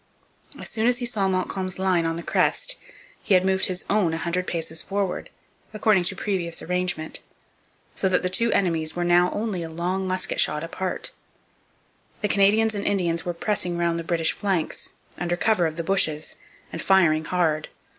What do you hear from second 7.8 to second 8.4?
so that the